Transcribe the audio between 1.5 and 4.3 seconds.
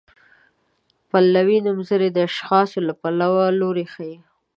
نومځري د اشخاصو له پلوه لوری ښيي.